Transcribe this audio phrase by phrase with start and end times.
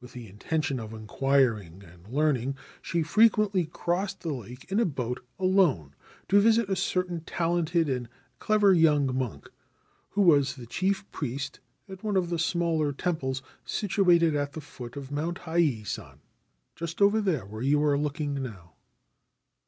[0.00, 5.26] With the intention of inquiring and learning, she frequently crossed the lake in a boat
[5.36, 5.96] alone,
[6.28, 8.08] to visit a certain talented and
[8.38, 11.10] clever young 49 7 Ancient Tales and Folklore of Japan monk, who was the chief
[11.10, 16.20] priest at one of the smaller temples situated at the foot of Mount Hiyei San,
[16.76, 18.74] just over there where you are looking now.